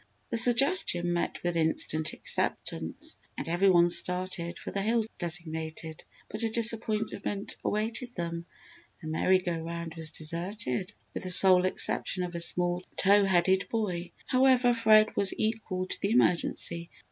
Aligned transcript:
The 0.31 0.37
suggestion 0.37 1.13
met 1.13 1.43
with 1.43 1.55
instant 1.55 2.11
acceptance 2.13 3.17
and 3.37 3.47
every 3.47 3.69
one 3.69 3.91
started 3.91 4.57
for 4.57 4.71
the 4.71 4.81
hill 4.81 5.05
designated. 5.19 6.03
But 6.27 6.41
a 6.41 6.49
disappointment 6.49 7.55
awaited 7.63 8.15
them. 8.15 8.47
The 9.03 9.09
merry 9.09 9.37
go 9.37 9.55
round 9.59 9.93
was 9.93 10.09
deserted 10.09 10.91
with 11.13 11.21
the 11.21 11.29
sole 11.29 11.65
exception 11.65 12.23
of 12.23 12.33
a 12.33 12.39
small 12.39 12.83
tow 12.97 13.25
headed 13.25 13.69
boy. 13.69 14.11
However 14.25 14.73
Fred 14.73 15.15
was 15.15 15.35
equal 15.37 15.85
to 15.85 16.01
the 16.01 16.09
emergency. 16.09 16.89